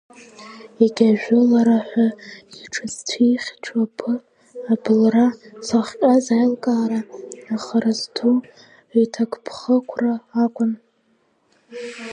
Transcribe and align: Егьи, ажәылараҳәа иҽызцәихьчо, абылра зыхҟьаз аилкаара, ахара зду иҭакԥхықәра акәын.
Егьи, 0.83 1.05
ажәылараҳәа 1.13 2.07
иҽызцәихьчо, 2.61 3.81
абылра 4.71 5.27
зыхҟьаз 5.65 6.25
аилкаара, 6.37 6.99
ахара 7.55 7.91
зду 7.99 8.35
иҭакԥхықәра 9.03 10.13
акәын. 10.43 10.71